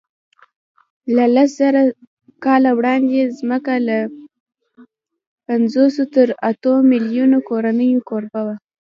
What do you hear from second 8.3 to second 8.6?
وه.